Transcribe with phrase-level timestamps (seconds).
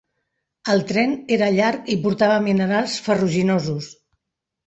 [0.75, 3.93] El tren era llarg i portava minerals ferruginosos.